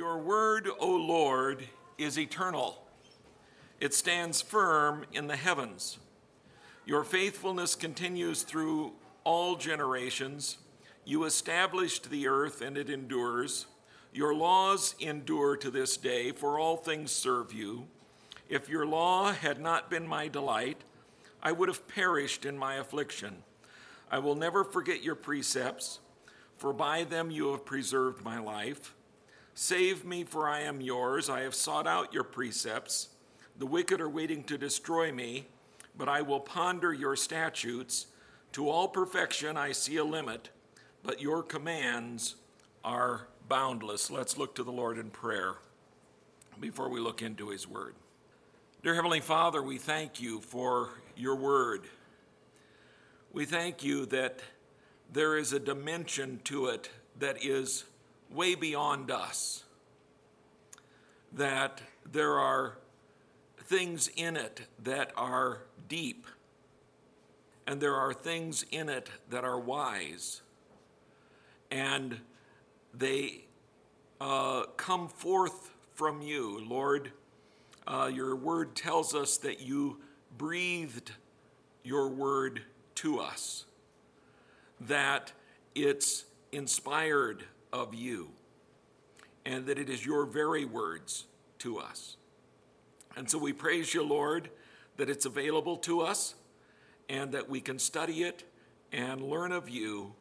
[0.00, 1.68] Your word, O Lord,
[1.98, 2.80] is eternal.
[3.80, 5.98] It stands firm in the heavens.
[6.86, 8.94] Your faithfulness continues through
[9.24, 10.56] all generations.
[11.04, 13.66] You established the earth and it endures.
[14.14, 17.86] Your laws endure to this day, for all things serve you.
[18.48, 20.78] If your law had not been my delight,
[21.42, 23.42] I would have perished in my affliction.
[24.10, 25.98] I will never forget your precepts,
[26.56, 28.94] for by them you have preserved my life.
[29.62, 31.28] Save me, for I am yours.
[31.28, 33.10] I have sought out your precepts.
[33.58, 35.48] The wicked are waiting to destroy me,
[35.98, 38.06] but I will ponder your statutes.
[38.52, 40.48] To all perfection I see a limit,
[41.02, 42.36] but your commands
[42.82, 44.10] are boundless.
[44.10, 45.56] Let's look to the Lord in prayer
[46.58, 47.94] before we look into his word.
[48.82, 50.88] Dear Heavenly Father, we thank you for
[51.18, 51.82] your word.
[53.30, 54.40] We thank you that
[55.12, 56.88] there is a dimension to it
[57.18, 57.84] that is
[58.32, 59.64] way beyond us,
[61.32, 61.80] that
[62.10, 62.78] there are
[63.64, 66.26] things in it that are deep,
[67.66, 70.42] and there are things in it that are wise,
[71.70, 72.20] and
[72.92, 73.44] they
[74.20, 76.64] uh, come forth from you.
[76.66, 77.12] Lord,
[77.86, 79.98] uh, your word tells us that you
[80.36, 81.12] breathed
[81.82, 82.62] your word
[82.96, 83.64] to us,
[84.80, 85.32] that
[85.74, 88.30] it's inspired of you,
[89.44, 91.24] and that it is your very words
[91.58, 92.16] to us.
[93.16, 94.50] And so we praise you, Lord,
[94.96, 96.34] that it's available to us
[97.08, 98.44] and that we can study it
[98.92, 100.14] and learn of you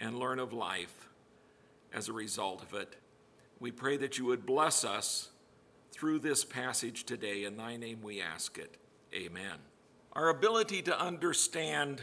[0.00, 1.08] and learn of life
[1.92, 2.96] as a result of it.
[3.60, 5.28] We pray that you would bless us
[5.92, 7.44] through this passage today.
[7.44, 8.76] In thy name we ask it.
[9.14, 9.58] Amen.
[10.14, 12.00] Our ability to understand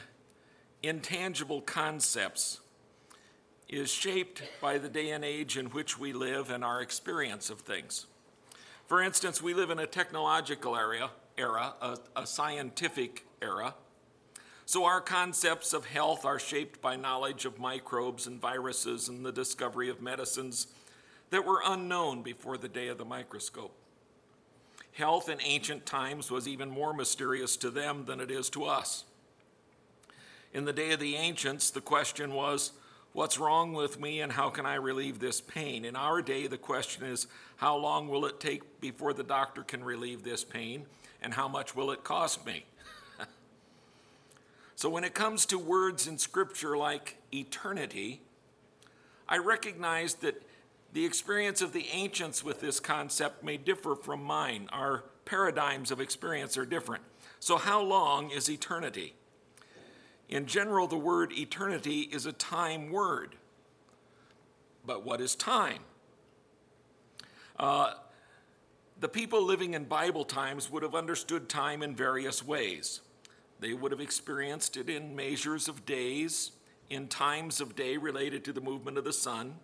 [0.81, 2.61] intangible concepts
[3.69, 7.59] is shaped by the day and age in which we live and our experience of
[7.61, 8.07] things.
[8.87, 13.75] For instance, we live in a technological area, era, a, a scientific era.
[14.65, 19.31] So our concepts of health are shaped by knowledge of microbes and viruses and the
[19.31, 20.67] discovery of medicines
[21.29, 23.75] that were unknown before the day of the microscope.
[24.93, 29.05] Health in ancient times was even more mysterious to them than it is to us.
[30.53, 32.71] In the day of the ancients, the question was,
[33.13, 35.83] What's wrong with me and how can I relieve this pain?
[35.83, 37.27] In our day, the question is
[37.57, 40.85] how long will it take before the doctor can relieve this pain
[41.21, 42.65] and how much will it cost me?
[44.75, 48.21] so, when it comes to words in Scripture like eternity,
[49.27, 50.43] I recognize that
[50.93, 54.69] the experience of the ancients with this concept may differ from mine.
[54.71, 57.03] Our paradigms of experience are different.
[57.39, 59.15] So, how long is eternity?
[60.29, 63.35] In general, the word eternity is a time word.
[64.85, 65.79] But what is time?
[67.57, 67.93] Uh,
[68.99, 73.01] the people living in Bible times would have understood time in various ways.
[73.59, 76.51] They would have experienced it in measures of days,
[76.89, 79.55] in times of day related to the movement of the sun,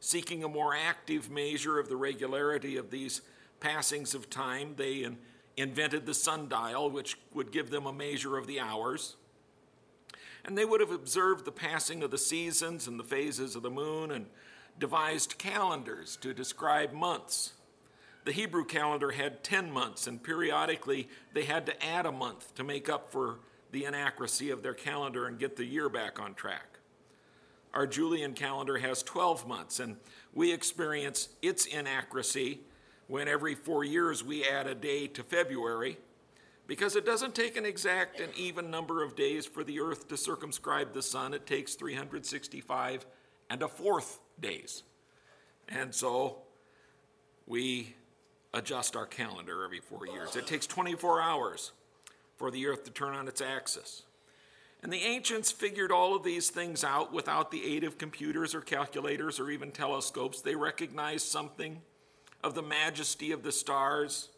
[0.00, 3.20] seeking a more active measure of the regularity of these
[3.60, 4.74] passings of time.
[4.76, 5.06] They
[5.56, 9.16] invented the sundial, which would give them a measure of the hours
[10.44, 13.70] and they would have observed the passing of the seasons and the phases of the
[13.70, 14.26] moon and
[14.78, 17.52] devised calendars to describe months.
[18.24, 22.64] The Hebrew calendar had 10 months, and periodically they had to add a month to
[22.64, 23.38] make up for
[23.72, 26.78] the inaccuracy of their calendar and get the year back on track.
[27.74, 29.96] Our Julian calendar has 12 months, and
[30.34, 32.60] we experience its inaccuracy
[33.06, 35.98] when every four years we add a day to February
[36.68, 40.16] because it doesn't take an exact and even number of days for the earth to
[40.16, 41.32] circumscribe the sun.
[41.32, 43.06] It takes 365
[43.50, 44.82] and a fourth days.
[45.66, 46.42] And so
[47.46, 47.96] we
[48.52, 50.36] adjust our calendar every four years.
[50.36, 51.72] It takes 24 hours
[52.36, 54.02] for the earth to turn on its axis.
[54.82, 58.60] And the ancients figured all of these things out without the aid of computers or
[58.60, 60.42] calculators or even telescopes.
[60.42, 61.80] They recognized something
[62.44, 64.28] of the majesty of the stars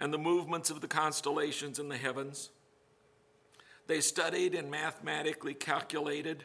[0.00, 2.48] and the movements of the constellations in the heavens.
[3.86, 6.44] They studied and mathematically calculated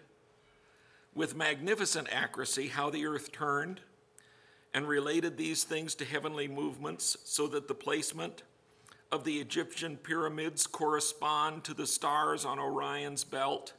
[1.15, 3.79] with magnificent accuracy how the earth turned
[4.73, 8.43] and related these things to heavenly movements so that the placement
[9.09, 13.71] of the Egyptian pyramids correspond to the stars on Orion's belt,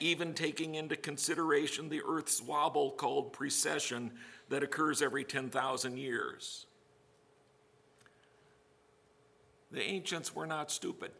[0.00, 4.10] even taking into consideration the earth's wobble called precession
[4.48, 6.65] that occurs every 10,000 years.
[9.76, 11.10] The ancients were not stupid.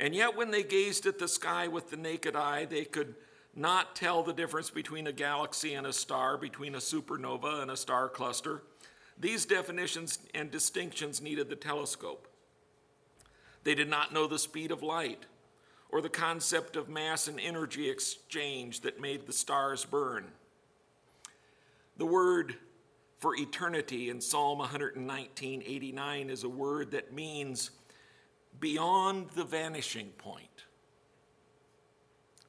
[0.00, 3.14] And yet, when they gazed at the sky with the naked eye, they could
[3.54, 7.76] not tell the difference between a galaxy and a star, between a supernova and a
[7.76, 8.64] star cluster.
[9.16, 12.26] These definitions and distinctions needed the telescope.
[13.62, 15.26] They did not know the speed of light
[15.88, 20.32] or the concept of mass and energy exchange that made the stars burn.
[21.96, 22.56] The word
[23.22, 27.70] for eternity in Psalm 119:89 is a word that means
[28.58, 30.64] beyond the vanishing point.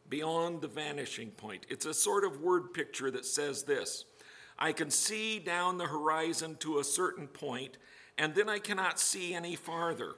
[0.10, 1.68] Beyond the vanishing point.
[1.70, 4.06] It's a sort of word picture that says this
[4.58, 7.78] I can see down the horizon to a certain point,
[8.18, 10.16] and then I cannot see any farther.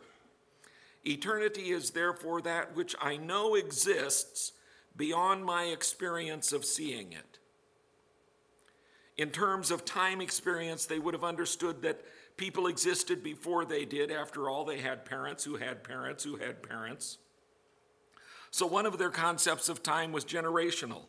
[1.03, 4.53] Eternity is therefore that which I know exists
[4.95, 7.34] beyond my experience of seeing it.
[9.17, 12.01] In terms of time experience, they would have understood that
[12.35, 14.11] people existed before they did.
[14.11, 17.17] After all, they had parents who had parents who had parents.
[18.51, 21.05] So one of their concepts of time was generational.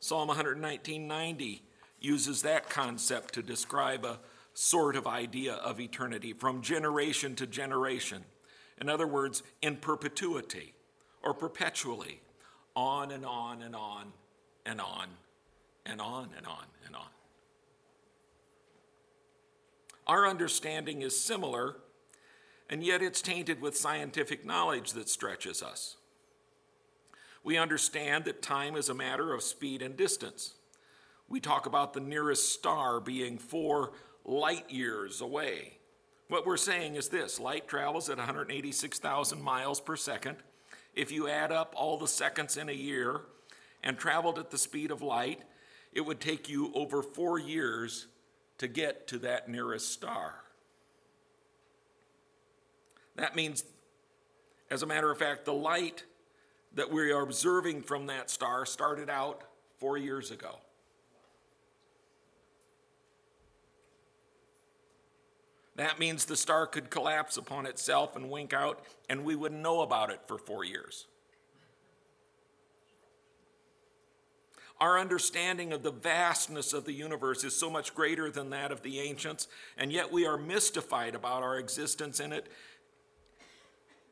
[0.00, 1.62] Psalm 119:90
[1.98, 4.20] uses that concept to describe a
[4.54, 8.24] sort of idea of eternity from generation to generation.
[8.80, 10.74] In other words, in perpetuity
[11.22, 12.20] or perpetually,
[12.76, 14.12] on and on and on
[14.64, 15.08] and on
[15.88, 17.06] and on and on and on.
[20.06, 21.76] Our understanding is similar,
[22.70, 25.96] and yet it's tainted with scientific knowledge that stretches us.
[27.42, 30.54] We understand that time is a matter of speed and distance.
[31.28, 33.92] We talk about the nearest star being four
[34.24, 35.78] light years away.
[36.28, 40.36] What we're saying is this light travels at 186,000 miles per second.
[40.94, 43.22] If you add up all the seconds in a year
[43.82, 45.40] and traveled at the speed of light,
[45.92, 48.06] it would take you over four years
[48.58, 50.34] to get to that nearest star.
[53.16, 53.64] That means,
[54.70, 56.04] as a matter of fact, the light
[56.74, 59.42] that we are observing from that star started out
[59.78, 60.58] four years ago.
[65.76, 69.82] That means the star could collapse upon itself and wink out, and we wouldn't know
[69.82, 71.06] about it for four years.
[74.80, 78.82] Our understanding of the vastness of the universe is so much greater than that of
[78.82, 82.46] the ancients, and yet we are mystified about our existence in it,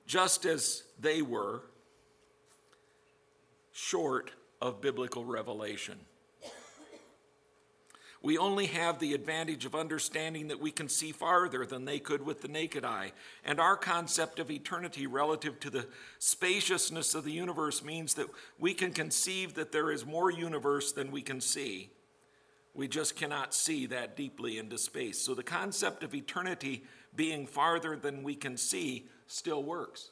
[0.06, 1.62] just as they were,
[3.72, 5.98] short of biblical revelation.
[8.22, 12.24] We only have the advantage of understanding that we can see farther than they could
[12.24, 13.12] with the naked eye.
[13.44, 15.86] And our concept of eternity relative to the
[16.18, 18.28] spaciousness of the universe means that
[18.58, 21.90] we can conceive that there is more universe than we can see.
[22.74, 25.18] We just cannot see that deeply into space.
[25.18, 26.84] So the concept of eternity
[27.14, 30.10] being farther than we can see still works.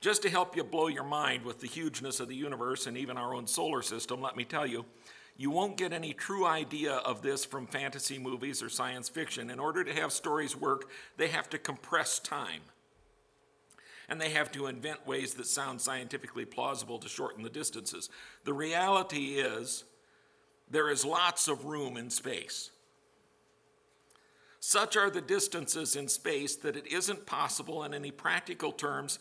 [0.00, 3.16] Just to help you blow your mind with the hugeness of the universe and even
[3.16, 4.84] our own solar system, let me tell you
[5.36, 9.50] you won't get any true idea of this from fantasy movies or science fiction.
[9.50, 12.62] In order to have stories work, they have to compress time.
[14.08, 18.08] And they have to invent ways that sound scientifically plausible to shorten the distances.
[18.44, 19.84] The reality is,
[20.70, 22.70] there is lots of room in space.
[24.60, 29.18] Such are the distances in space that it isn't possible in any practical terms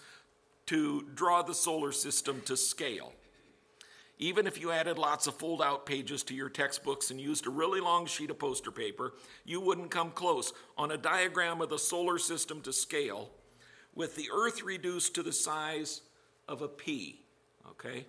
[0.68, 3.14] to draw the solar system to scale.
[4.18, 7.50] Even if you added lots of fold out pages to your textbooks and used a
[7.50, 11.78] really long sheet of poster paper, you wouldn't come close on a diagram of the
[11.78, 13.30] solar system to scale
[13.96, 16.02] with the Earth reduced to the size
[16.48, 17.22] of a pea,
[17.72, 18.06] okay?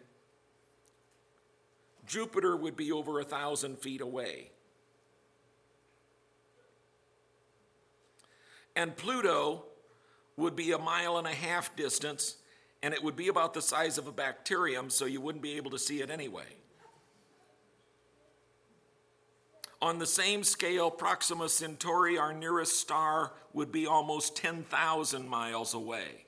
[2.06, 4.50] Jupiter would be over a thousand feet away.
[8.74, 9.64] And Pluto
[10.36, 12.36] would be a mile and a half distance
[12.86, 15.72] and it would be about the size of a bacterium, so you wouldn't be able
[15.72, 16.46] to see it anyway.
[19.82, 26.26] On the same scale, Proxima Centauri, our nearest star, would be almost 10,000 miles away.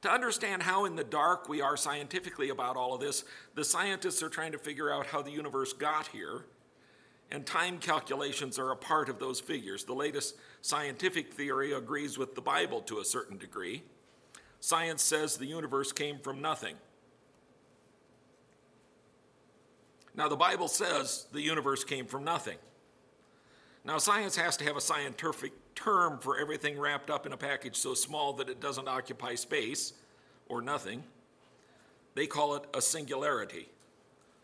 [0.00, 3.24] To understand how in the dark we are scientifically about all of this,
[3.54, 6.46] the scientists are trying to figure out how the universe got here,
[7.30, 9.84] and time calculations are a part of those figures.
[9.84, 13.82] The latest scientific theory agrees with the Bible to a certain degree.
[14.60, 16.76] Science says the universe came from nothing.
[20.14, 22.56] Now, the Bible says the universe came from nothing.
[23.84, 27.76] Now, science has to have a scientific term for everything wrapped up in a package
[27.76, 29.92] so small that it doesn't occupy space
[30.48, 31.04] or nothing.
[32.14, 33.68] They call it a singularity.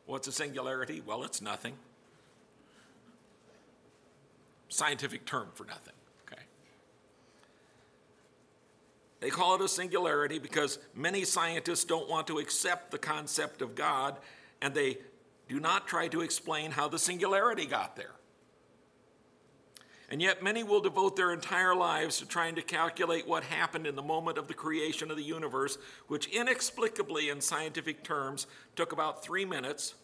[0.07, 1.03] What's a singularity?
[1.05, 1.75] Well, it's nothing.
[4.69, 5.95] Scientific term for nothing.
[9.23, 13.77] They call it a singularity because many scientists don't want to accept the concept of
[13.77, 14.19] God
[14.61, 14.99] and they
[15.49, 18.17] do not try to explain how the singularity got there.
[20.11, 23.95] And yet, many will devote their entire lives to trying to calculate what happened in
[23.95, 29.23] the moment of the creation of the universe, which inexplicably, in scientific terms, took about
[29.23, 29.95] three minutes.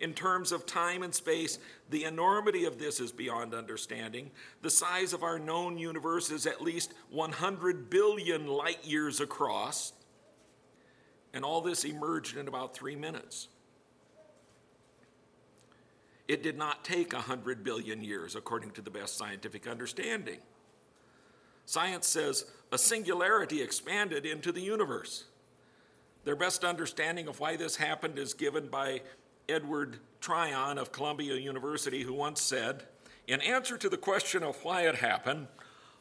[0.00, 1.58] In terms of time and space,
[1.90, 4.30] the enormity of this is beyond understanding.
[4.62, 9.92] The size of our known universe is at least 100 billion light years across.
[11.34, 13.48] And all this emerged in about three minutes.
[16.26, 20.38] It did not take 100 billion years, according to the best scientific understanding.
[21.66, 25.24] Science says a singularity expanded into the universe.
[26.24, 29.02] Their best understanding of why this happened is given by
[29.48, 32.84] Edward Tryon of Columbia University, who once said,
[33.26, 35.48] In answer to the question of why it happened,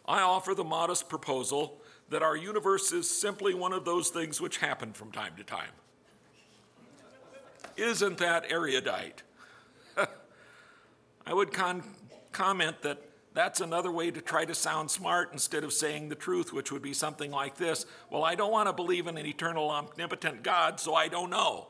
[0.06, 4.58] I offer the modest proposal that our universe is simply one of those things which
[4.58, 5.72] happen from time to time.
[7.78, 9.24] Isn't that erudite?
[11.26, 11.84] I would con-
[12.32, 13.02] comment that
[13.34, 16.82] that's another way to try to sound smart instead of saying the truth, which would
[16.82, 20.80] be something like this Well, I don't want to believe in an eternal, omnipotent God,
[20.80, 21.68] so I don't know.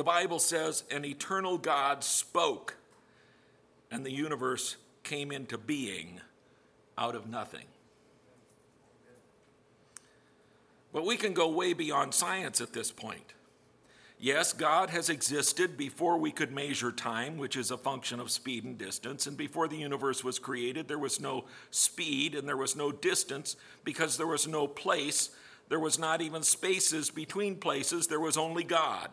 [0.00, 2.78] The Bible says an eternal God spoke,
[3.90, 6.22] and the universe came into being
[6.96, 7.66] out of nothing.
[10.90, 13.34] But we can go way beyond science at this point.
[14.18, 18.64] Yes, God has existed before we could measure time, which is a function of speed
[18.64, 19.26] and distance.
[19.26, 23.54] And before the universe was created, there was no speed and there was no distance
[23.84, 25.28] because there was no place.
[25.68, 28.06] There was not even spaces between places.
[28.06, 29.10] There was only God.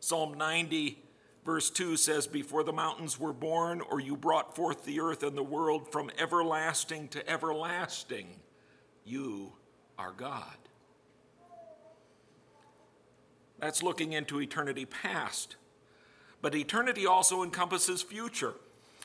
[0.00, 0.98] Psalm 90,
[1.44, 5.36] verse 2 says, Before the mountains were born, or you brought forth the earth and
[5.36, 8.40] the world from everlasting to everlasting,
[9.04, 9.52] you
[9.98, 10.56] are God.
[13.58, 15.56] That's looking into eternity past.
[16.40, 18.54] But eternity also encompasses future.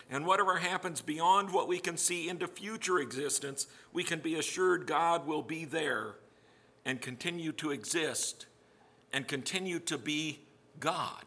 [0.09, 4.87] And whatever happens beyond what we can see into future existence, we can be assured
[4.87, 6.15] God will be there
[6.85, 8.45] and continue to exist
[9.11, 10.44] and continue to be
[10.79, 11.23] God.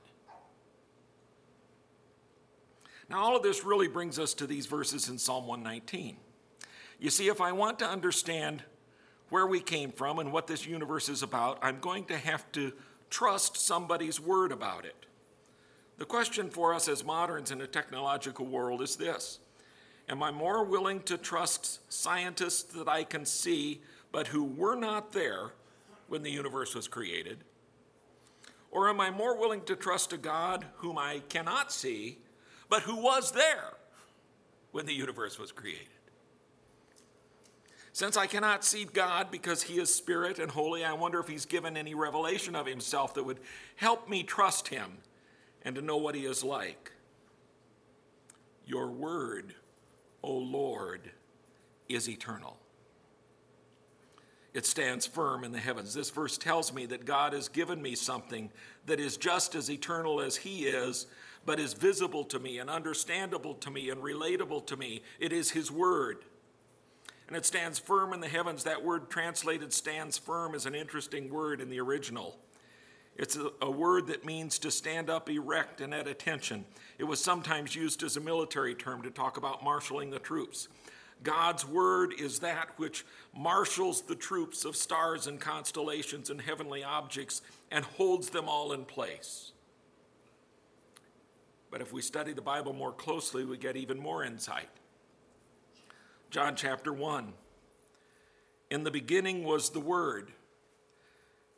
[3.09, 6.17] Now, all of this really brings us to these verses in Psalm 119.
[7.00, 8.62] You see, if I want to understand
[9.31, 12.73] where we came from and what this universe is about, I'm going to have to
[13.09, 15.07] trust somebody's word about it.
[15.97, 19.38] The question for us as moderns in a technological world is this
[20.09, 25.12] Am I more willing to trust scientists that I can see but who were not
[25.12, 25.52] there
[26.09, 27.45] when the universe was created?
[28.71, 32.19] Or am I more willing to trust a God whom I cannot see
[32.69, 33.75] but who was there
[34.73, 35.87] when the universe was created?
[37.93, 41.47] Since I cannot see God because he is spirit and holy, I wonder if he's
[41.47, 43.41] given any revelation of himself that would
[43.77, 44.99] help me trust him
[45.63, 46.93] and to know what he is like.
[48.67, 49.55] Your word,
[50.23, 51.11] O Lord,
[51.89, 52.59] is eternal.
[54.59, 55.95] It stands firm in the heavens.
[55.95, 58.50] This verse tells me that God has given me something
[58.87, 61.07] that is just as eternal as He is,
[61.47, 65.03] but is visible to me and understandable to me and relatable to me.
[65.21, 66.25] It is His Word
[67.29, 68.65] and it stands firm in the heavens.
[68.65, 72.37] That word translated stands firm is an interesting word in the original.
[73.17, 76.65] It's a, a, word that means to stand up erect and at attention.
[76.99, 80.69] It was sometimes used as a military term to talk about marshaling the troops.
[81.23, 83.05] God's word is that which
[83.37, 88.85] marshals the troops of stars and constellations and heavenly objects and holds them all in
[88.85, 89.53] place.
[91.71, 94.69] But if we study the Bible more closely, we get even more insight.
[96.31, 97.33] John chapter 1.
[98.71, 100.33] In the beginning was the Word,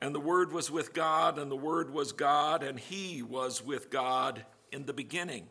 [0.00, 3.90] and the Word was with God, and the Word was God, and He was with
[3.90, 5.49] God in the beginning.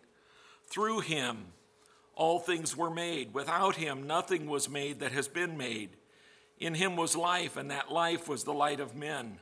[0.66, 1.48] Through Him,
[2.20, 3.34] all things were made.
[3.34, 5.92] Without Him, nothing was made that has been made.
[6.60, 9.40] In Him was life, and that life was the light of men.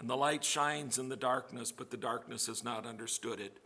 [0.00, 3.56] And the light shines in the darkness, but the darkness has not understood it.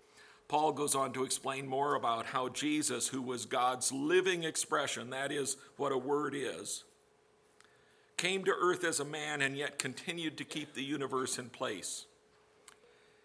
[0.48, 5.32] Paul goes on to explain more about how Jesus, who was God's living expression, that
[5.32, 6.84] is what a word is,
[8.18, 12.04] came to earth as a man and yet continued to keep the universe in place.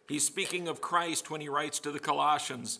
[0.08, 2.80] He's speaking of Christ when he writes to the Colossians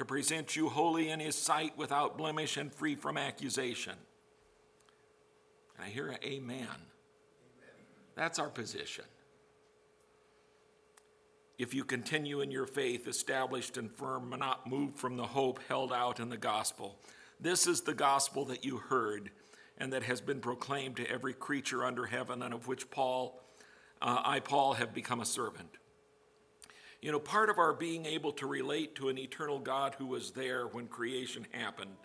[0.00, 3.94] to present you holy in his sight without blemish and free from accusation.
[5.76, 6.56] And I hear an amen.
[6.56, 6.68] amen.
[8.16, 9.04] That's our position.
[11.58, 15.92] If you continue in your faith, established and firm, not moved from the hope held
[15.92, 16.98] out in the gospel,
[17.38, 19.30] this is the gospel that you heard
[19.76, 23.42] and that has been proclaimed to every creature under heaven, and of which Paul,
[24.00, 25.76] uh, I, Paul, have become a servant.
[27.02, 30.32] You know, part of our being able to relate to an eternal God who was
[30.32, 31.96] there when creation happened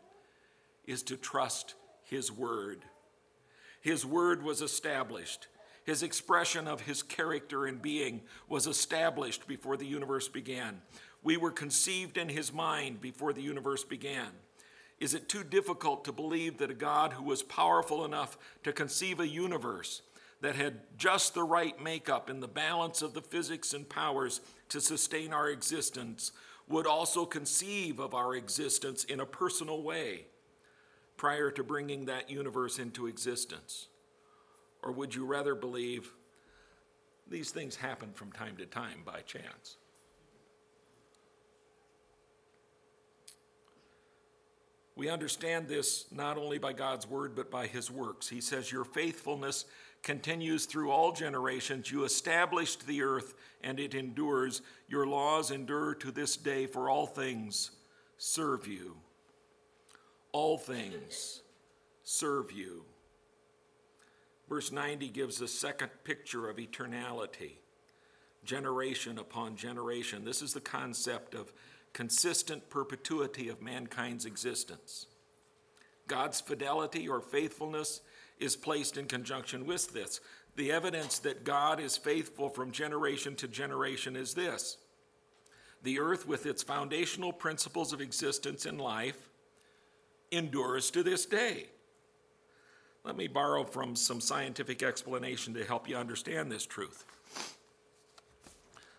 [0.86, 2.86] is to trust His Word.
[3.82, 5.48] His Word was established.
[5.84, 10.82] His expression of His character and being was established before the universe began.
[11.24, 14.30] We were conceived in His mind before the universe began.
[15.02, 19.20] Is it too difficult to believe that a God who was powerful enough to conceive
[19.20, 20.02] a universe
[20.42, 24.82] that had just the right makeup in the balance of the physics and powers to
[24.82, 26.32] sustain our existence
[26.68, 30.26] would also conceive of our existence in a personal way
[31.18, 33.88] prior to bringing that universe into existence?
[34.84, 36.12] Or would you rather believe
[37.28, 39.78] these things happen from time to time by chance?
[44.96, 48.30] We understand this not only by God's word, but by his works.
[48.30, 49.66] He says, Your faithfulness
[50.06, 51.92] continues through all generations.
[51.92, 54.62] You established the earth, and it endures.
[54.88, 57.72] Your laws endure to this day, for all things
[58.18, 58.96] serve you.
[60.32, 61.42] All things
[62.04, 62.86] serve you.
[64.48, 67.54] Verse 90 gives a second picture of eternality,
[68.44, 70.24] generation upon generation.
[70.24, 71.52] This is the concept of
[71.94, 75.08] consistent perpetuity of mankind's existence.
[76.08, 78.02] God's fidelity or faithfulness
[78.40, 80.20] is placed in conjunction with this.
[80.56, 84.78] The evidence that God is faithful from generation to generation is this
[85.84, 89.30] the earth, with its foundational principles of existence and life,
[90.32, 91.68] endures to this day.
[93.04, 97.06] Let me borrow from some scientific explanation to help you understand this truth.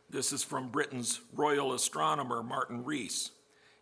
[0.09, 3.33] This is from Britain's royal astronomer Martin Rees.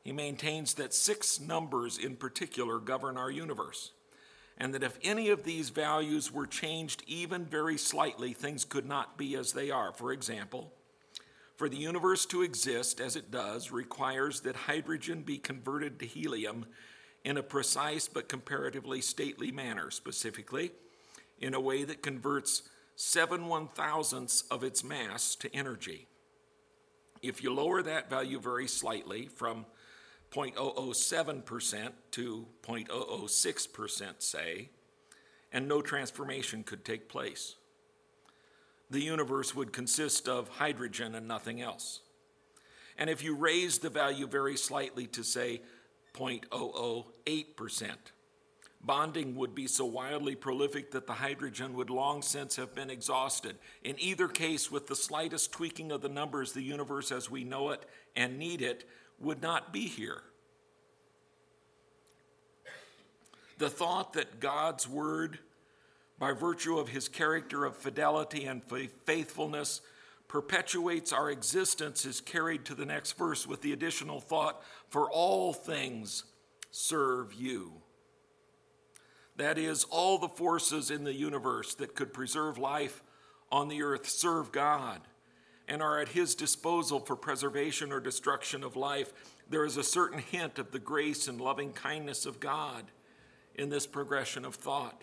[0.02, 3.92] He maintains that six numbers in particular govern our universe,
[4.56, 9.18] and that if any of these values were changed even very slightly, things could not
[9.18, 9.92] be as they are.
[9.92, 10.72] For example,
[11.56, 16.66] for the universe to exist as it does requires that hydrogen be converted to helium
[17.24, 20.72] in a precise but comparatively stately manner, specifically,
[21.40, 22.62] in a way that converts
[22.96, 26.06] seven one thousandths of its mass to energy.
[27.22, 29.66] If you lower that value very slightly from
[30.34, 34.68] 0.007% to 0.006%, say,
[35.52, 37.54] and no transformation could take place,
[38.90, 42.00] the universe would consist of hydrogen and nothing else.
[42.98, 45.62] And if you raise the value very slightly to, say,
[46.14, 47.90] 0.008%,
[48.84, 53.56] Bonding would be so wildly prolific that the hydrogen would long since have been exhausted.
[53.82, 57.70] In either case, with the slightest tweaking of the numbers, the universe as we know
[57.70, 57.82] it
[58.14, 58.86] and need it
[59.20, 60.22] would not be here.
[63.58, 65.38] The thought that God's word,
[66.18, 68.62] by virtue of his character of fidelity and
[69.04, 69.80] faithfulness,
[70.26, 75.52] perpetuates our existence is carried to the next verse with the additional thought for all
[75.52, 76.24] things
[76.70, 77.74] serve you.
[79.36, 83.02] That is, all the forces in the universe that could preserve life
[83.50, 85.00] on the earth serve God
[85.68, 89.12] and are at His disposal for preservation or destruction of life.
[89.48, 92.84] There is a certain hint of the grace and loving kindness of God
[93.54, 95.02] in this progression of thought.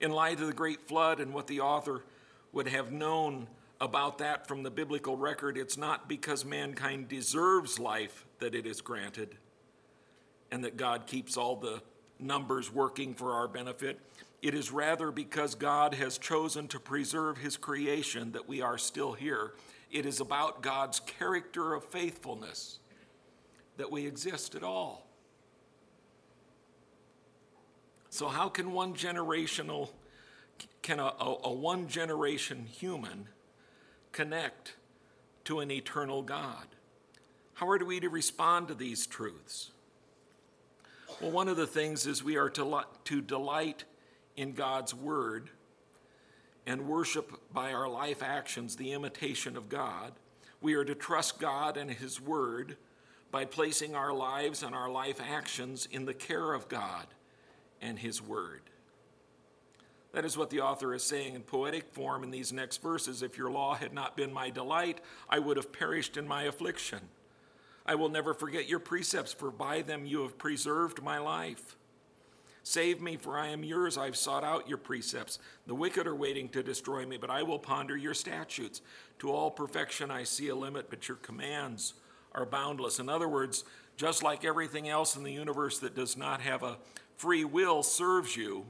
[0.00, 2.04] In light of the great flood and what the author
[2.52, 3.48] would have known
[3.80, 8.80] about that from the biblical record, it's not because mankind deserves life that it is
[8.80, 9.36] granted
[10.50, 11.82] and that God keeps all the
[12.18, 14.00] numbers working for our benefit.
[14.40, 19.12] It is rather because God has chosen to preserve his creation that we are still
[19.12, 19.54] here.
[19.90, 22.78] It is about God's character of faithfulness
[23.78, 25.06] that we exist at all.
[28.10, 29.90] So, how can one generational
[30.82, 33.28] can a, a, a one generation human
[34.12, 34.74] connect
[35.44, 36.66] to an eternal God?
[37.54, 39.72] How are we to respond to these truths?
[41.20, 43.84] Well, one of the things is we are to, to delight
[44.38, 45.50] in God's Word
[46.66, 50.12] and worship by our life actions the imitation of God.
[50.60, 52.76] We are to trust God and His Word
[53.30, 57.06] by placing our lives and our life actions in the care of God
[57.82, 58.62] and His Word.
[60.12, 63.22] That is what the author is saying in poetic form in these next verses.
[63.22, 67.00] If your law had not been my delight, I would have perished in my affliction.
[67.84, 71.77] I will never forget your precepts, for by them you have preserved my life.
[72.68, 73.96] Save me, for I am yours.
[73.96, 75.38] I've sought out your precepts.
[75.66, 78.82] The wicked are waiting to destroy me, but I will ponder your statutes.
[79.20, 81.94] To all perfection I see a limit, but your commands
[82.32, 82.98] are boundless.
[82.98, 83.64] In other words,
[83.96, 86.76] just like everything else in the universe that does not have a
[87.16, 88.66] free will serves you,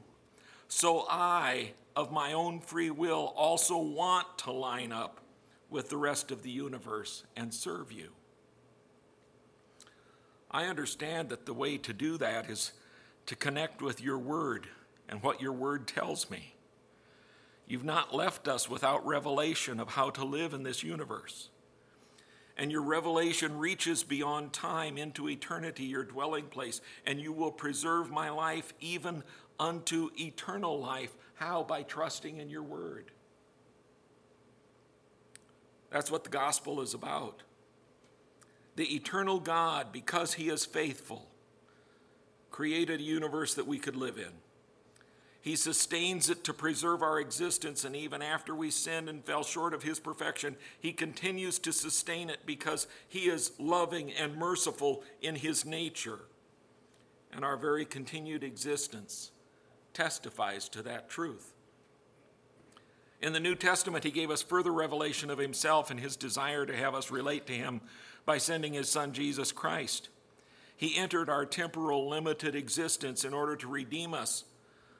[0.69, 5.19] so I, of my own free will, also want to line up
[5.71, 8.11] with the rest of the universe and serve you.
[10.53, 12.71] I understand that the way to do that is
[13.29, 14.67] to connect with your word
[15.07, 16.55] and what your word tells me.
[17.67, 21.51] You've not left us without revelation of how to live in this universe.
[22.57, 28.11] And your revelation reaches beyond time into eternity, your dwelling place, and you will preserve
[28.11, 29.23] my life even
[29.61, 31.15] unto eternal life.
[31.35, 31.63] How?
[31.63, 33.11] By trusting in your word.
[35.91, 37.43] That's what the gospel is about
[38.77, 41.27] the eternal God, because he is faithful,
[42.51, 44.33] created a universe that we could live in.
[45.41, 49.73] He sustains it to preserve our existence, and even after we sinned and fell short
[49.73, 55.37] of His perfection, He continues to sustain it because He is loving and merciful in
[55.37, 56.21] His nature.
[57.33, 59.31] And our very continued existence
[59.95, 61.55] testifies to that truth.
[63.23, 66.77] In the New Testament, He gave us further revelation of Himself and His desire to
[66.77, 67.81] have us relate to Him
[68.29, 70.11] by sending his son Jesus Christ.
[70.79, 74.45] He entered our temporal, limited existence in order to redeem us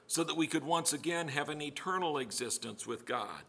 [0.07, 3.43] so that we could once again have an eternal existence with God.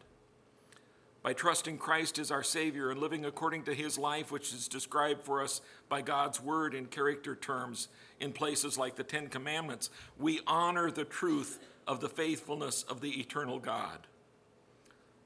[1.24, 5.24] By trusting Christ as our Savior and living according to His life, which is described
[5.24, 7.88] for us by God's Word in character terms
[8.20, 13.18] in places like the Ten Commandments, we honor the truth of the faithfulness of the
[13.18, 14.06] eternal God.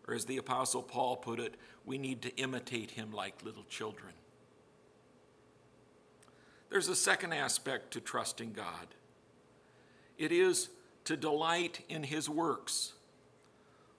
[0.09, 4.15] Or as the Apostle Paul put it, we need to imitate Him like little children.
[6.71, 8.89] There's a second aspect to trusting God
[10.19, 10.71] it is
[11.05, 12.93] to delight in His works.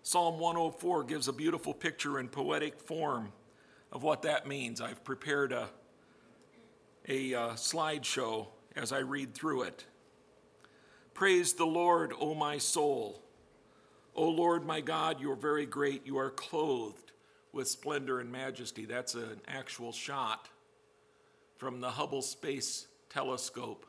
[0.04, 3.32] Psalm 104 gives a beautiful picture in poetic form
[3.92, 4.82] of what that means.
[4.82, 5.70] I've prepared a,
[7.08, 9.86] a uh, slideshow as I read through it.
[11.14, 13.22] Praise the Lord, O my soul.
[14.16, 16.06] O Lord my God, you are very great.
[16.06, 17.12] You are clothed
[17.52, 18.86] with splendor and majesty.
[18.86, 20.50] That's an actual shot
[21.58, 23.86] from the Hubble Space Telescope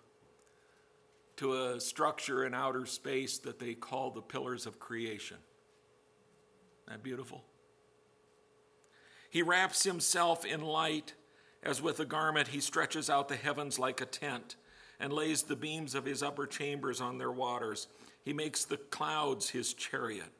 [1.36, 5.36] to a structure in outer space that they call the Pillars of Creation.
[6.86, 7.44] Isn't that beautiful?
[9.28, 11.14] He wraps himself in light
[11.62, 14.56] as with a garment he stretches out the heavens like a tent
[14.98, 17.88] and lays the beams of his upper chambers on their waters.
[18.24, 20.32] He makes the clouds his chariot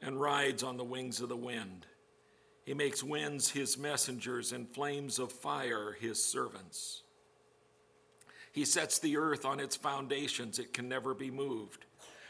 [0.00, 1.86] and rides on the wings of the wind.
[2.64, 7.02] He makes winds his messengers and flames of fire his servants.
[8.52, 11.84] He sets the earth on its foundations, it can never be moved.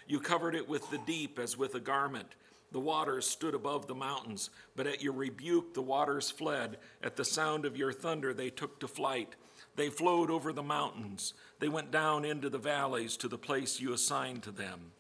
[0.07, 2.29] You covered it with the deep as with a garment.
[2.73, 6.79] The waters stood above the mountains, but at your rebuke the waters fled.
[7.03, 9.37] At the sound of your thunder they took to flight.
[9.77, 11.35] They flowed over the mountains.
[11.61, 14.93] They went down into the valleys to the place you assigned to them.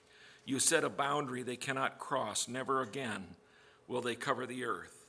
[0.44, 2.48] You set a boundary they cannot cross.
[2.48, 3.24] Never again
[3.88, 5.03] will they cover the earth.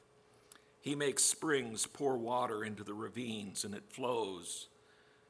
[0.86, 4.68] He makes springs pour water into the ravines, and it flows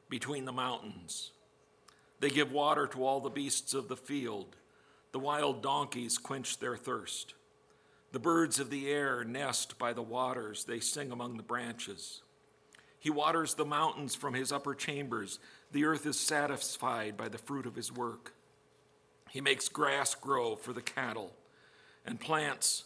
[0.10, 1.32] between the mountains.
[2.20, 4.58] They give water to all the beasts of the field.
[5.14, 7.36] The wild donkeys quench their thirst.
[8.12, 12.22] The birds of the air nest by the waters, they sing among the branches.
[13.00, 15.40] He waters the mountains from his upper chambers.
[15.72, 18.34] The earth is satisfied by the fruit of his work.
[19.30, 21.32] He makes grass grow for the cattle
[22.06, 22.84] and plants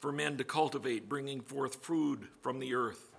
[0.00, 3.12] for men to cultivate, bringing forth food from the earth,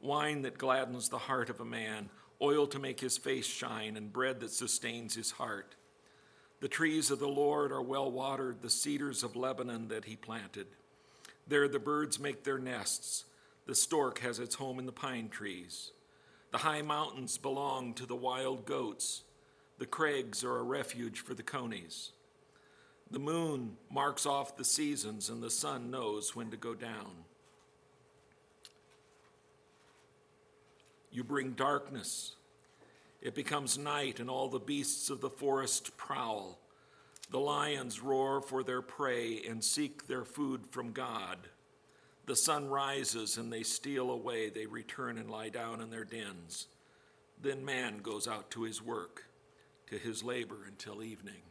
[0.00, 2.10] wine that gladdens the heart of a man,
[2.42, 5.76] oil to make his face shine, and bread that sustains his heart.
[6.60, 10.66] The trees of the Lord are well watered, the cedars of Lebanon that he planted.
[11.46, 13.24] There the birds make their nests.
[13.66, 15.92] The stork has its home in the pine trees.
[16.50, 19.22] The high mountains belong to the wild goats.
[19.78, 22.12] The crags are a refuge for the conies.
[23.10, 27.24] The moon marks off the seasons, and the sun knows when to go down.
[31.12, 32.34] You bring darkness.
[33.22, 36.58] It becomes night, and all the beasts of the forest prowl.
[37.30, 41.38] The lions roar for their prey and seek their food from God.
[42.26, 44.50] The sun rises, and they steal away.
[44.50, 46.66] They return and lie down in their dens.
[47.40, 49.26] Then man goes out to his work,
[49.90, 51.42] to his labor until evening.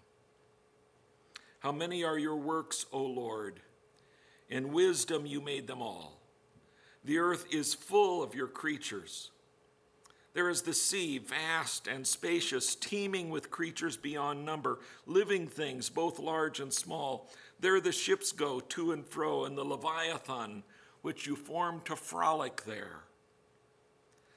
[1.65, 3.59] How many are your works, O Lord?
[4.51, 6.21] In wisdom you made them all.
[7.03, 9.31] The earth is full of your creatures.
[10.35, 16.19] There is the sea, vast and spacious, teeming with creatures beyond number, living things, both
[16.19, 17.31] large and small.
[17.59, 20.61] There the ships go to and fro, and the Leviathan,
[21.01, 23.05] which you formed to frolic there.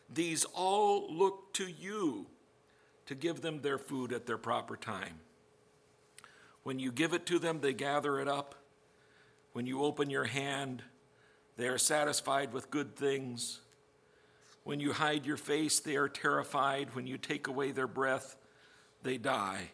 [0.08, 2.24] These all look to you
[3.04, 5.20] to give them their food at their proper time.
[6.68, 8.54] When you give it to them, they gather it up.
[9.54, 10.82] When you open your hand,
[11.56, 13.60] they are satisfied with good things.
[14.64, 16.94] When you hide your face, they are terrified.
[16.94, 18.36] When you take away their breath,
[19.02, 19.70] they die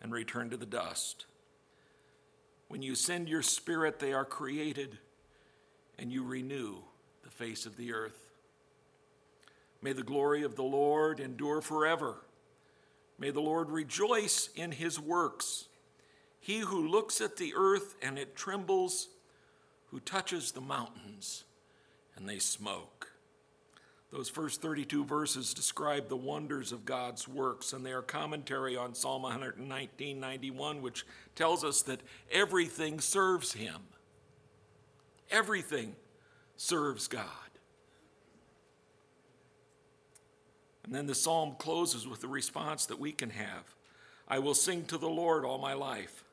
[0.00, 1.26] and return to the dust.
[2.68, 4.96] When you send your spirit, they are created
[5.98, 6.76] and you renew
[7.22, 8.32] the face of the earth.
[9.82, 12.24] May the glory of the Lord endure forever.
[13.18, 15.66] May the Lord rejoice in his works.
[16.40, 19.08] He who looks at the earth and it trembles,
[19.90, 21.44] who touches the mountains
[22.16, 23.12] and they smoke.
[24.10, 28.94] Those first 32 verses describe the wonders of God's works, and they are commentary on
[28.94, 32.00] Psalm 119 91, which tells us that
[32.32, 33.76] everything serves Him.
[35.30, 35.94] Everything
[36.56, 37.24] serves God.
[40.84, 43.74] And then the psalm closes with the response that we can have
[44.26, 46.24] I will sing to the Lord all my life.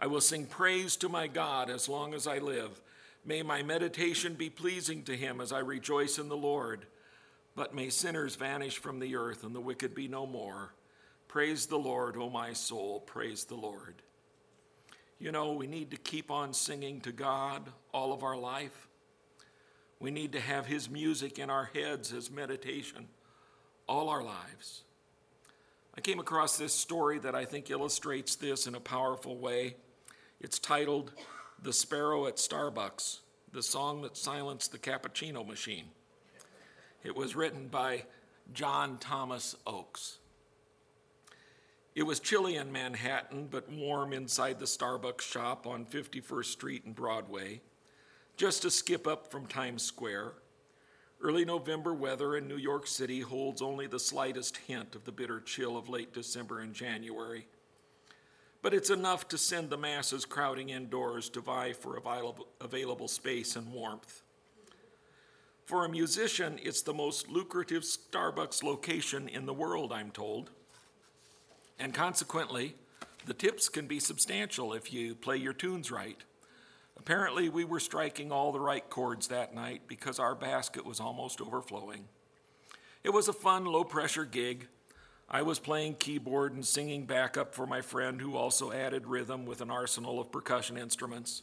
[0.00, 2.80] I will sing praise to my God as long as I live.
[3.24, 6.86] May my meditation be pleasing to him as I rejoice in the Lord.
[7.54, 10.74] But may sinners vanish from the earth and the wicked be no more.
[11.26, 13.94] Praise the Lord, O my soul, praise the Lord.
[15.18, 18.88] You know, we need to keep on singing to God all of our life.
[19.98, 23.08] We need to have His music in our heads as meditation
[23.88, 24.82] all our lives.
[25.96, 29.76] I came across this story that I think illustrates this in a powerful way.
[30.38, 31.12] It's titled
[31.62, 33.20] The Sparrow at Starbucks,
[33.52, 35.86] the song that silenced the cappuccino machine.
[37.02, 38.04] It was written by
[38.52, 40.18] John Thomas Oakes.
[41.94, 46.94] It was chilly in Manhattan, but warm inside the Starbucks shop on 51st Street and
[46.94, 47.62] Broadway,
[48.36, 50.34] just a skip up from Times Square.
[51.18, 55.40] Early November weather in New York City holds only the slightest hint of the bitter
[55.40, 57.46] chill of late December and January
[58.66, 62.02] but it's enough to send the masses crowding indoors to vie for
[62.60, 64.22] available, space and warmth.
[65.66, 70.50] For a musician, it's the most lucrative Starbucks location in the world, I'm told.
[71.78, 72.74] And consequently,
[73.24, 76.18] the tips can be substantial if you play your tunes right.
[76.98, 81.40] Apparently, we were striking all the right chords that night because our basket was almost
[81.40, 82.08] overflowing.
[83.04, 84.66] It was a fun, low pressure gig,
[85.28, 89.60] I was playing keyboard and singing backup for my friend who also added rhythm with
[89.60, 91.42] an arsenal of percussion instruments.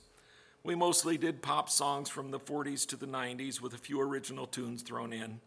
[0.64, 4.48] We mostly did pop songs from the 40s to the 90s with a few original
[4.48, 5.42] tunes thrown in.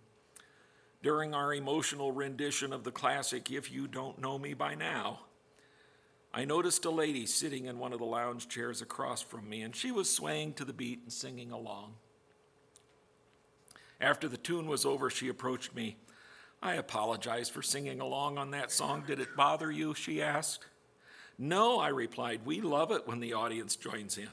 [1.02, 5.20] During our emotional rendition of the classic If You Don't Know Me By Now,
[6.34, 9.74] I noticed a lady sitting in one of the lounge chairs across from me, and
[9.74, 11.94] she was swaying to the beat and singing along.
[13.98, 15.96] After the tune was over, she approached me.
[16.62, 19.04] I apologize for singing along on that song.
[19.06, 19.94] Did it bother you?
[19.94, 20.64] She asked.
[21.38, 22.40] No, I replied.
[22.44, 24.28] We love it when the audience joins in.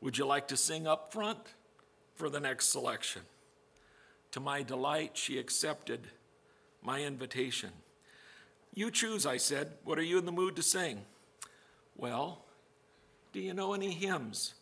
[0.00, 1.38] Would you like to sing up front
[2.14, 3.22] for the next selection?
[4.32, 6.06] To my delight, she accepted
[6.82, 7.70] my invitation.
[8.72, 9.72] You choose, I said.
[9.84, 11.02] What are you in the mood to sing?
[11.96, 12.44] Well,
[13.32, 14.54] do you know any hymns?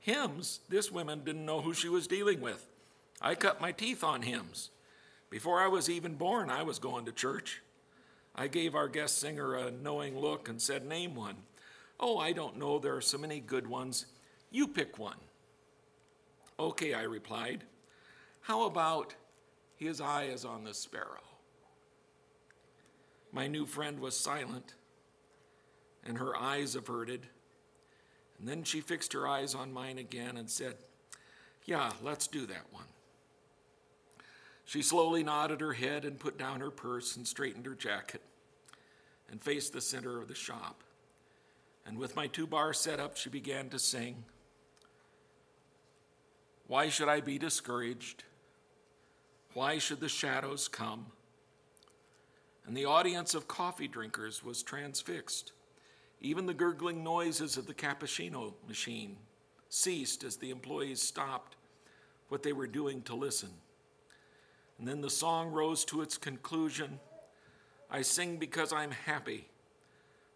[0.00, 0.60] Hymns?
[0.68, 2.66] This woman didn't know who she was dealing with.
[3.20, 4.70] I cut my teeth on hymns.
[5.32, 7.62] Before I was even born, I was going to church.
[8.36, 11.36] I gave our guest singer a knowing look and said, Name one.
[11.98, 12.78] Oh, I don't know.
[12.78, 14.04] There are so many good ones.
[14.50, 15.16] You pick one.
[16.60, 17.64] Okay, I replied.
[18.42, 19.14] How about
[19.76, 21.24] His eye is on the sparrow?
[23.32, 24.74] My new friend was silent,
[26.04, 27.26] and her eyes averted.
[28.38, 30.74] And then she fixed her eyes on mine again and said,
[31.64, 32.91] Yeah, let's do that one.
[34.64, 38.22] She slowly nodded her head and put down her purse and straightened her jacket
[39.30, 40.82] and faced the center of the shop.
[41.86, 44.24] And with my two bar set up, she began to sing.
[46.68, 48.24] Why should I be discouraged?
[49.54, 51.06] Why should the shadows come?
[52.66, 55.52] And the audience of coffee drinkers was transfixed.
[56.20, 59.16] Even the gurgling noises of the cappuccino machine
[59.68, 61.56] ceased as the employees stopped
[62.28, 63.50] what they were doing to listen.
[64.78, 66.98] And then the song rose to its conclusion
[67.90, 69.46] I sing because I'm happy.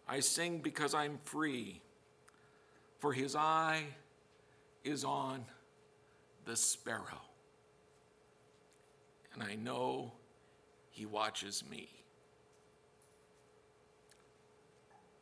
[0.07, 1.81] I sing because I'm free.
[2.99, 3.83] For his eye
[4.83, 5.43] is on
[6.45, 7.21] the sparrow.
[9.33, 10.13] And I know
[10.91, 11.89] he watches me.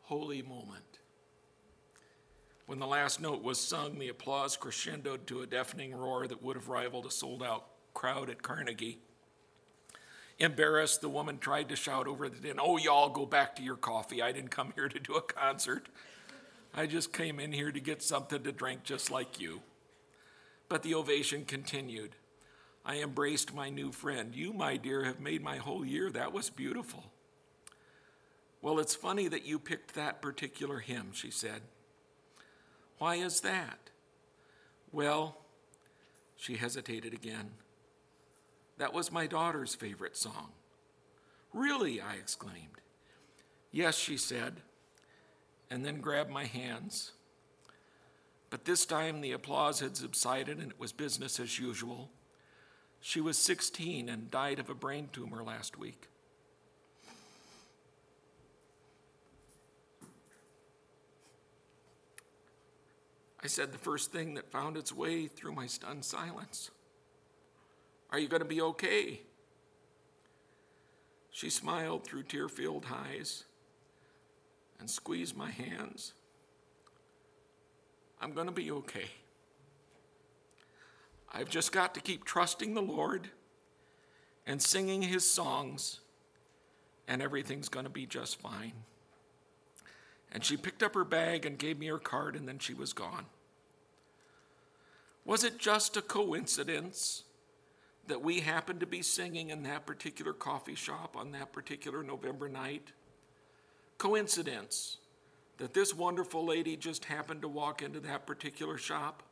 [0.04, 1.00] Holy moment.
[2.66, 6.56] When the last note was sung, the applause crescendoed to a deafening roar that would
[6.56, 9.00] have rivaled a sold out crowd at Carnegie.
[10.38, 13.78] Embarrassed, the woman tried to shout over the din, Oh, y'all go back to your
[13.78, 14.22] coffee.
[14.22, 15.88] I didn't come here to do a concert.
[16.74, 19.62] I just came in here to get something to drink just like you.
[20.68, 22.16] But the ovation continued.
[22.86, 24.36] I embraced my new friend.
[24.36, 26.12] You, my dear, have made my whole year.
[26.12, 27.06] That was beautiful.
[28.62, 31.62] Well, it's funny that you picked that particular hymn, she said.
[32.98, 33.90] Why is that?
[34.92, 35.38] Well,
[36.36, 37.52] she hesitated again.
[38.78, 40.52] That was my daughter's favorite song.
[41.54, 42.02] Really?
[42.02, 42.82] I exclaimed.
[43.72, 44.62] Yes, she said,
[45.70, 47.14] and then grabbed my hands.
[48.50, 52.10] But this time the applause had subsided and it was business as usual.
[53.02, 56.08] She was 16 and died of a brain tumor last week.
[63.44, 66.72] I said the first thing that found its way through my stunned silence.
[68.12, 69.22] Are you going to be okay?
[71.32, 73.44] She smiled through tear filled eyes
[74.80, 76.14] and squeezed my hands.
[78.22, 79.10] I'm going to be okay.
[81.34, 83.30] I've just got to keep trusting the Lord
[84.48, 86.00] and singing his songs,
[87.08, 88.72] and everything's going to be just fine.
[90.32, 92.94] And she picked up her bag and gave me her card, and then she was
[92.94, 93.26] gone.
[95.26, 97.24] Was it just a coincidence
[98.08, 102.48] that we happened to be singing in that particular coffee shop on that particular November
[102.48, 102.92] night?
[103.98, 104.98] Coincidence
[105.58, 109.24] that this wonderful lady just happened to walk into that particular shop?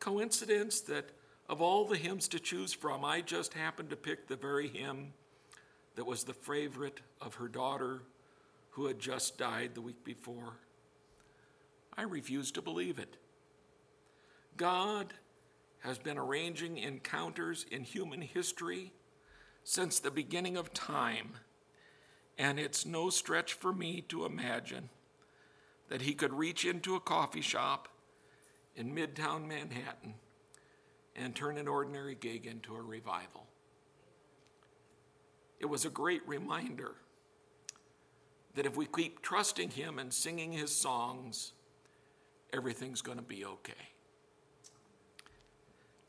[0.00, 1.10] Coincidence that
[1.48, 5.12] of all the hymns to choose from, I just happened to pick the very hymn
[5.96, 8.02] that was the favorite of her daughter
[8.70, 10.54] who had just died the week before?
[11.96, 13.16] I refuse to believe it.
[14.56, 15.12] God
[15.80, 18.92] has been arranging encounters in human history
[19.64, 21.32] since the beginning of time,
[22.38, 24.88] and it's no stretch for me to imagine
[25.88, 27.88] that he could reach into a coffee shop
[28.76, 30.14] in midtown Manhattan
[31.16, 33.46] and turn an ordinary gig into a revival.
[35.58, 36.92] It was a great reminder
[38.54, 41.52] that if we keep trusting him and singing his songs,
[42.52, 43.72] everything's going to be okay.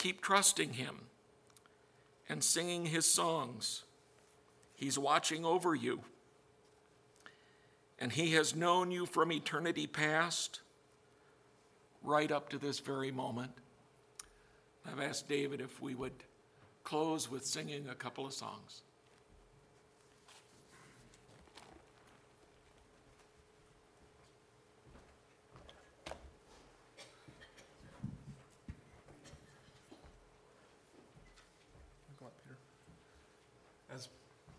[0.02, 0.96] Keep trusting Him
[2.28, 3.84] and singing His songs.
[4.74, 6.02] He's watching over you.
[8.00, 10.62] And He has known you from eternity past
[12.02, 13.52] right up to this very moment.
[14.92, 16.24] I've asked David if we would
[16.84, 18.82] close with singing a couple of songs.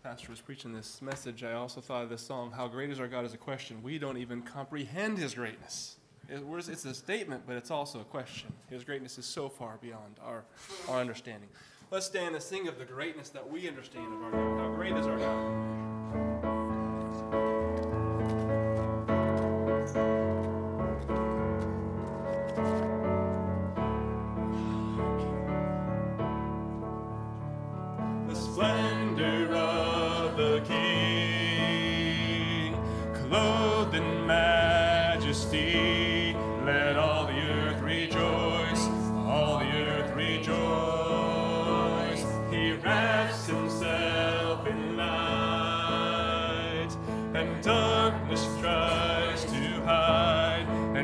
[0.03, 3.07] Pastor was preaching this message, I also thought of this song, How Great is Our
[3.07, 3.81] God, is a question.
[3.81, 5.95] We don't even comprehend His greatness.
[6.29, 8.51] It's a statement, but it's also a question.
[8.69, 10.43] His greatness is so far beyond our,
[10.89, 11.47] our understanding.
[11.89, 14.59] Let's stand and sing of the greatness that we understand of our God.
[14.59, 15.92] How great is our God?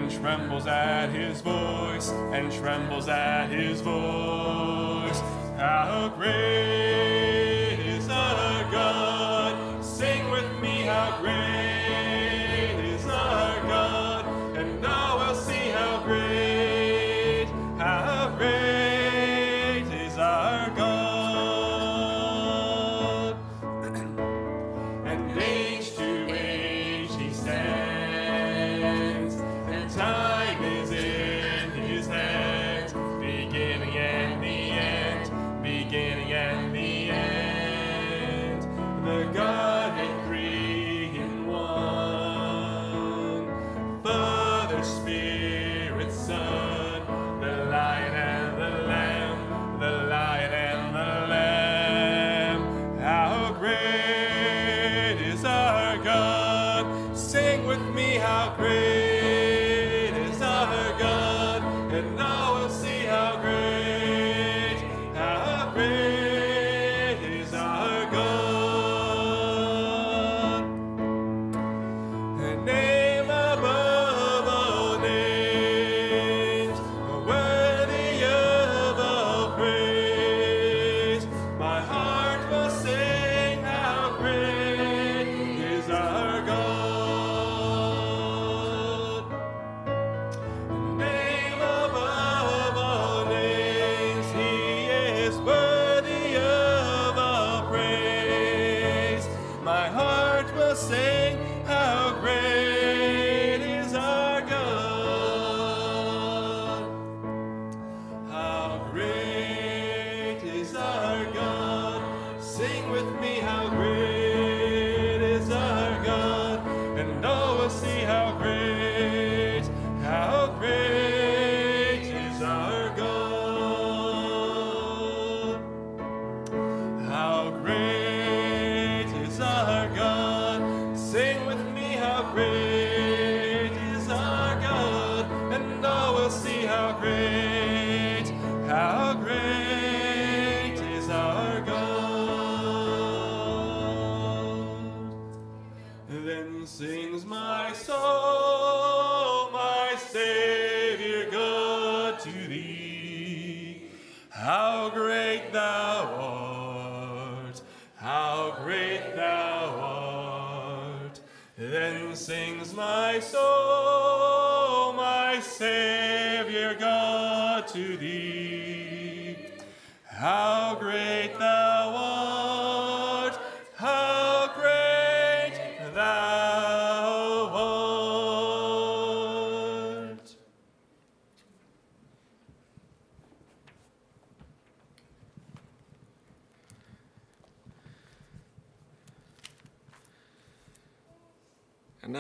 [0.10, 5.20] Trembles at his voice and trembles at his voice.
[5.58, 7.19] How great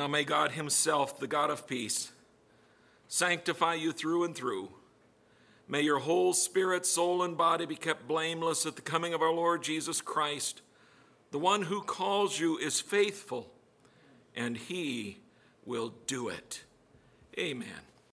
[0.10, 2.12] may God Himself, the God of peace,
[3.07, 4.70] sanctify you through and through.
[5.68, 9.32] May your whole spirit, soul, and body be kept blameless at the coming of our
[9.32, 10.62] Lord Jesus Christ.
[11.32, 13.51] The one who calls you is faithful,
[14.36, 15.20] and He
[15.66, 16.64] will do it.
[17.38, 17.89] Amen.